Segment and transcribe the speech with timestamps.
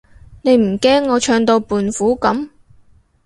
[0.41, 2.49] 你唔驚我唱到胖虎噉？